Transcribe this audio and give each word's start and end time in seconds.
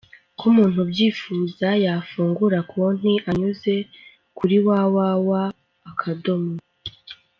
Ku 0.37 0.45
muntu 0.55 0.77
ubyifuza, 0.85 1.67
yafungura 1.85 2.59
konti 2.71 3.11
anyuze 3.29 3.73
kuri 4.37 4.55
www. 4.67 5.33